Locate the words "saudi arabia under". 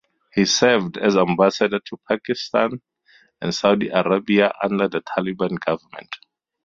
3.53-4.87